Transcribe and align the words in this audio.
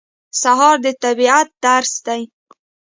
سهار 0.41 0.75
د 0.85 0.87
طبیعت 1.03 1.47
درس 1.65 1.93
دی. 2.05 2.21